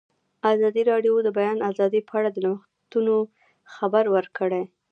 ازادي 0.53 0.81
راډیو 0.91 1.13
د 1.21 1.23
د 1.27 1.29
بیان 1.37 1.57
آزادي 1.69 1.99
په 2.07 2.13
اړه 2.19 2.29
د 2.31 2.37
نوښتونو 2.45 3.15
خبر 3.73 4.03
ورکړی. 4.15 4.63